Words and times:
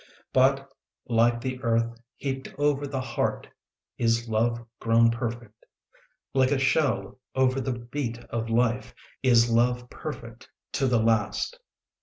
But 0.33 0.67
like 1.07 1.45
earth 1.61 2.01
heaped 2.15 2.55
over 2.57 2.87
the 2.87 2.99
heart 3.01 3.47
Is 3.99 4.27
love 4.27 4.65
grown 4.79 5.11
perfect. 5.11 5.63
Like 6.33 6.49
a 6.49 6.57
shell 6.57 7.19
over 7.35 7.61
the 7.61 7.73
beat 7.77 8.17
of 8.31 8.49
life 8.49 8.95
Is 9.21 9.51
love 9.51 9.91
perfect 9.91 10.49
to 10.71 10.87
the 10.87 10.97
last. 10.99 11.59